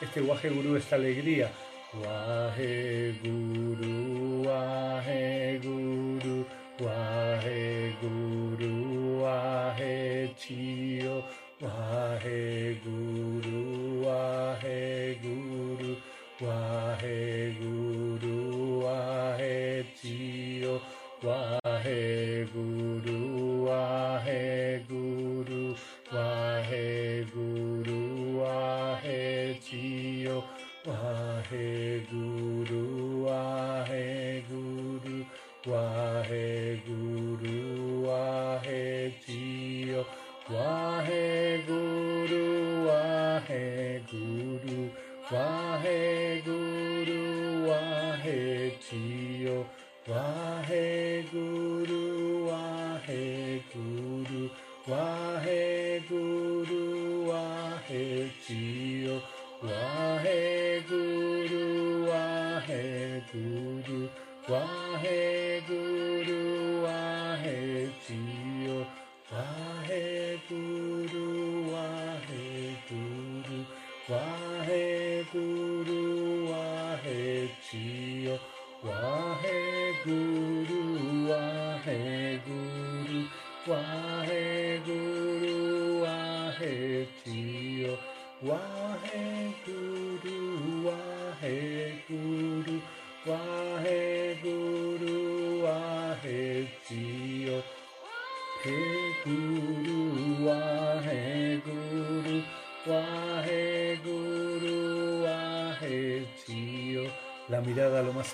[0.02, 1.50] este Guaje Gurú, esta alegría.
[1.94, 4.25] Guaje Gurú.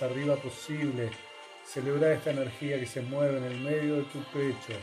[0.05, 1.09] arriba posible.
[1.65, 4.79] Celebra esta energía que se mueve en el medio de tu pecho.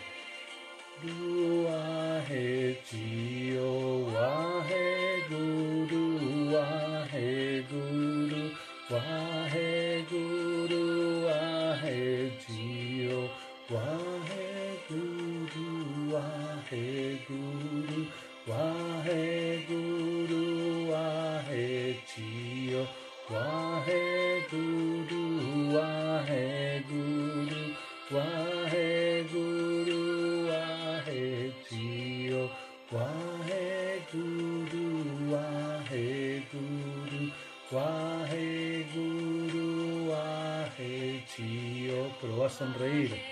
[42.58, 43.27] sonreír.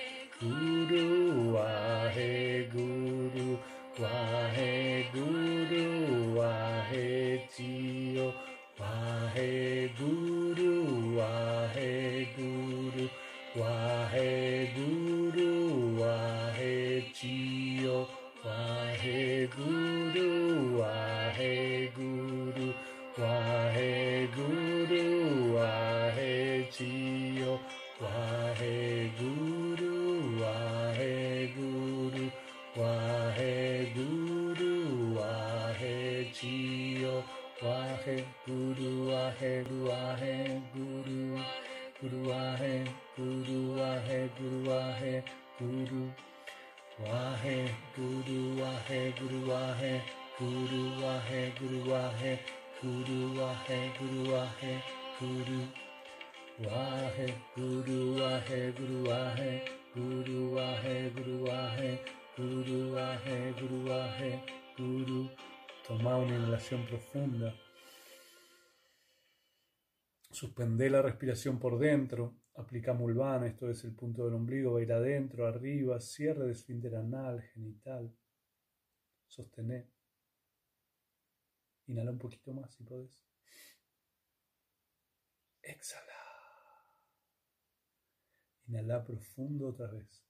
[66.75, 67.55] profunda.
[70.31, 74.83] Suspende la respiración por dentro, aplica mulvana, esto es el punto del ombligo, va a
[74.83, 78.13] ir adentro, arriba, cierre de esfínter anal, genital.
[79.29, 79.87] Sostener.
[81.87, 83.23] Inhala un poquito más si podés.
[85.63, 86.03] Exhala.
[88.67, 90.25] Inhala profundo otra vez.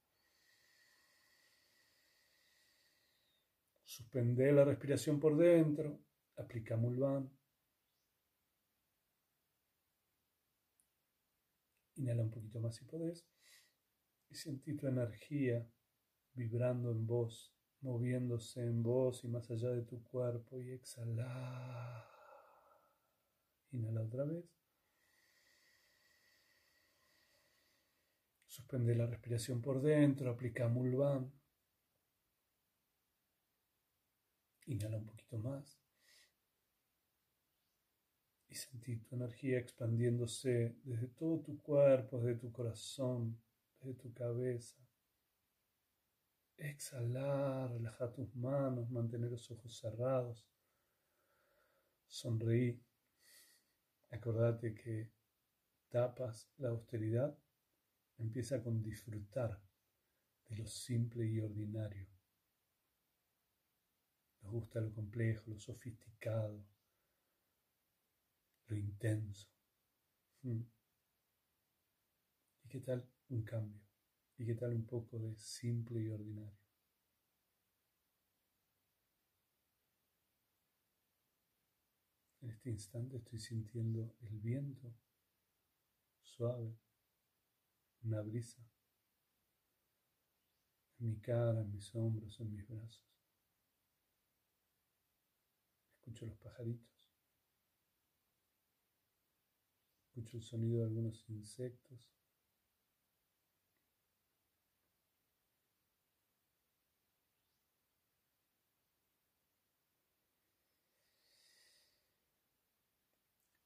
[3.84, 6.05] Suspende la respiración por dentro
[6.36, 7.02] aplicamos el
[11.96, 13.26] inhala un poquito más si podés
[14.28, 15.66] y sentí tu energía
[16.34, 22.06] vibrando en vos, moviéndose en vos y más allá de tu cuerpo y exhala.
[23.70, 24.44] Inhala otra vez.
[28.46, 31.32] Suspende la respiración por dentro, aplica Mulvan.
[34.66, 35.85] Inhala un poquito más.
[38.56, 43.38] Sentí tu energía expandiéndose desde todo tu cuerpo, desde tu corazón,
[43.80, 44.76] desde tu cabeza.
[46.56, 50.48] Exhalar, relaja tus manos, mantener los ojos cerrados.
[52.06, 52.82] Sonreí.
[54.10, 55.10] Acordate que
[55.90, 57.36] tapas la austeridad.
[58.18, 59.60] Empieza con disfrutar
[60.48, 62.06] de lo simple y ordinario.
[64.40, 66.64] Nos gusta lo complejo, lo sofisticado,
[68.68, 69.48] lo intenso.
[70.42, 70.62] Hmm.
[72.64, 73.80] ¿Y qué tal un cambio?
[74.38, 76.58] ¿Y qué tal un poco de simple y ordinario?
[82.42, 84.94] En este instante estoy sintiendo el viento
[86.22, 86.76] suave,
[88.02, 88.62] una brisa
[91.00, 93.02] en mi cara, en mis hombros, en mis brazos.
[95.98, 96.95] Escucho los pajaritos.
[100.16, 102.10] Escucho el sonido de algunos insectos.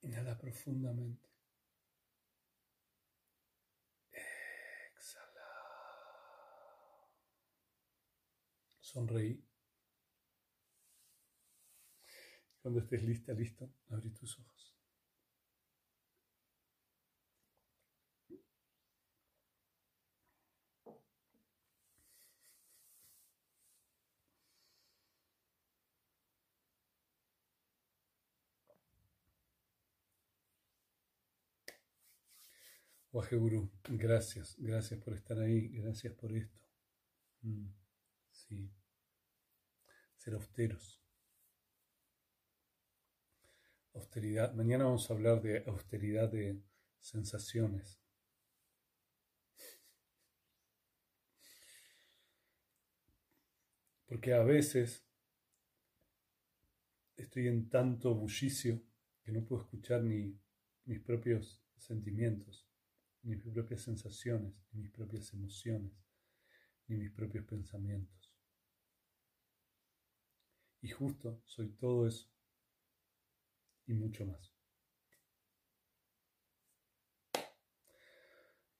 [0.03, 1.29] Inhala profundamente.
[4.13, 5.47] Exhala.
[8.81, 9.41] Sonreí.
[12.61, 14.60] Cuando estés lista, listo, abrí tus ojos.
[33.13, 36.61] Guru, gracias, gracias por estar ahí, gracias por esto.
[37.43, 37.67] Mm,
[38.31, 38.71] sí,
[40.17, 41.03] ser austeros.
[43.95, 44.55] Austeridad.
[44.55, 46.63] Mañana vamos a hablar de austeridad de
[47.01, 48.01] sensaciones.
[54.07, 55.05] Porque a veces
[57.17, 58.81] estoy en tanto bullicio
[59.25, 60.39] que no puedo escuchar ni
[60.85, 62.70] mis propios sentimientos
[63.23, 65.93] ni mis propias sensaciones, ni mis propias emociones,
[66.87, 68.33] ni mis propios pensamientos.
[70.83, 72.31] Y justo soy todo eso
[73.87, 74.55] y mucho más.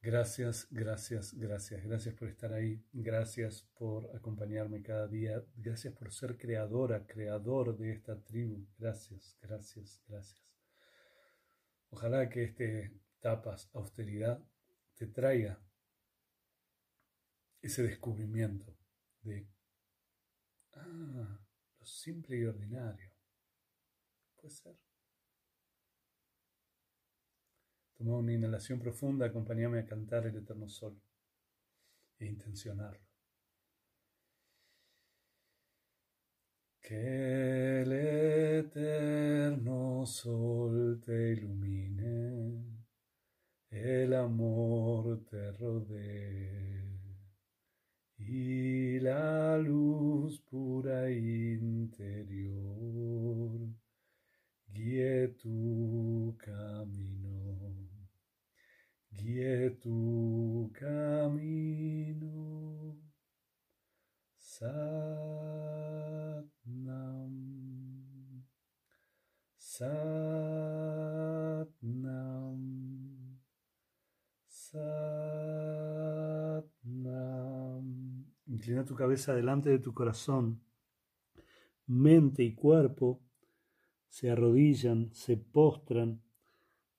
[0.03, 1.85] Gracias, gracias, gracias.
[1.85, 2.83] Gracias por estar ahí.
[2.91, 5.45] Gracias por acompañarme cada día.
[5.57, 8.67] Gracias por ser creadora, creador de esta tribu.
[8.79, 10.43] Gracias, gracias, gracias.
[11.91, 14.43] Ojalá que este tapas, austeridad,
[14.95, 15.61] te traiga
[17.63, 18.77] ese descubrimiento
[19.23, 19.47] de,
[20.73, 21.39] ah,
[21.79, 23.11] lo simple y ordinario.
[24.37, 24.77] Puede ser.
[27.97, 30.99] Toma una inhalación profunda, acompáñame a cantar el eterno sol
[32.19, 33.07] e intencionarlo.
[36.81, 37.93] Que el
[38.65, 42.80] eterno sol te ilumine
[43.71, 46.81] el amor te rodee
[48.19, 52.61] y la luz pura interior
[54.73, 57.89] guíe tu camino,
[59.11, 62.31] guíe tu camino.
[64.37, 64.85] Satnam,
[69.59, 70.41] Satnam.
[78.47, 80.63] Inclina tu cabeza delante de tu corazón.
[81.87, 83.21] Mente y cuerpo
[84.09, 86.23] se arrodillan, se postran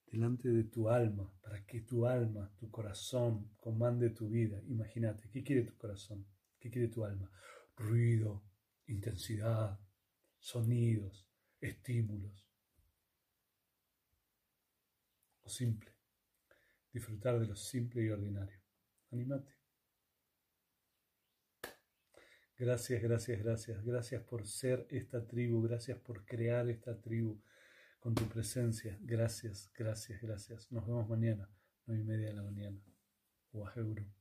[0.05, 4.61] delante de tu alma, para que tu alma, tu corazón, comande tu vida.
[4.67, 6.25] Imagínate, ¿qué quiere tu corazón?
[6.59, 7.31] ¿Qué quiere tu alma?
[7.77, 8.43] Ruido,
[8.87, 9.79] intensidad,
[10.39, 11.25] sonidos,
[11.61, 12.45] estímulos.
[15.43, 15.90] O simple
[16.93, 18.59] disfrutar de lo simple y ordinario.
[19.11, 19.53] Anímate.
[22.57, 23.83] Gracias, gracias, gracias.
[23.83, 25.61] Gracias por ser esta tribu.
[25.63, 27.41] Gracias por crear esta tribu
[27.99, 28.97] con tu presencia.
[29.01, 30.71] Gracias, gracias, gracias.
[30.71, 31.49] Nos vemos mañana,
[31.87, 32.79] nueve y media de la mañana.
[33.51, 34.20] Waheguru.